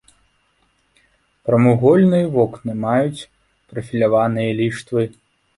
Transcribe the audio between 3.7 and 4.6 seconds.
прафіляваныя